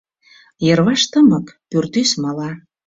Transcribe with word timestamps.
Йырваш 0.65 1.01
тымык: 1.11 1.45
пӱртӱс 1.69 2.11
мала. 2.23 2.49